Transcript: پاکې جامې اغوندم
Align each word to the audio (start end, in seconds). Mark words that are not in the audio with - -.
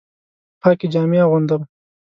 پاکې 0.61 0.87
جامې 0.93 1.19
اغوندم 1.25 1.61